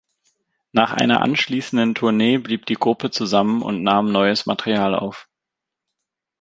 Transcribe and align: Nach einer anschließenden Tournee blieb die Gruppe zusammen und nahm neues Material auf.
Nach 0.71 0.93
einer 0.93 1.21
anschließenden 1.21 1.93
Tournee 1.93 2.39
blieb 2.39 2.65
die 2.65 2.73
Gruppe 2.73 3.11
zusammen 3.11 3.61
und 3.61 3.83
nahm 3.83 4.11
neues 4.11 4.47
Material 4.47 4.95
auf. 4.95 5.29